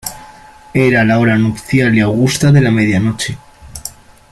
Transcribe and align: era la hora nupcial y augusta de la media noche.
era 0.73 1.03
la 1.03 1.19
hora 1.19 1.37
nupcial 1.37 1.95
y 1.95 1.99
augusta 1.99 2.51
de 2.51 2.59
la 2.61 2.71
media 2.71 2.99
noche. 2.99 3.37